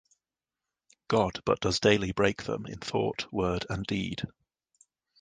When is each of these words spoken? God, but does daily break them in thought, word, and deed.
God, 1.09 1.41
but 1.45 1.59
does 1.59 1.79
daily 1.79 2.11
break 2.11 2.45
them 2.45 2.65
in 2.65 2.79
thought, 2.79 3.31
word, 3.31 3.67
and 3.69 3.85
deed. 3.85 4.23